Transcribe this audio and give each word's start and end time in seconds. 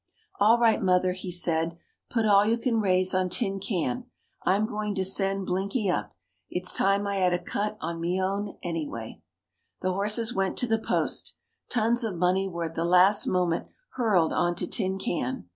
"All 0.39 0.57
right, 0.57 0.81
mother," 0.81 1.11
he 1.11 1.31
said. 1.31 1.77
"Put 2.09 2.25
all 2.25 2.43
you 2.43 2.57
can 2.57 2.79
raise 2.81 3.13
on 3.13 3.29
Tin 3.29 3.59
Can. 3.59 4.05
I'm 4.41 4.65
going 4.65 4.95
to 4.95 5.05
send 5.05 5.45
Blinky 5.45 5.91
up. 5.91 6.15
It's 6.49 6.73
time 6.75 7.05
I 7.05 7.17
had 7.17 7.35
a 7.35 7.39
cut 7.39 7.77
on 7.81 8.01
me 8.01 8.19
own, 8.19 8.57
anyway." 8.63 9.21
The 9.81 9.93
horses 9.93 10.33
went 10.33 10.57
to 10.57 10.67
the 10.67 10.79
post. 10.79 11.35
Tons 11.69 12.03
of 12.03 12.15
money 12.15 12.47
were 12.47 12.63
at 12.63 12.73
the 12.73 12.83
last 12.83 13.27
moment 13.27 13.67
hurled 13.91 14.33
on 14.33 14.55
to 14.55 14.65
Tin 14.67 14.97
Can. 14.97 15.47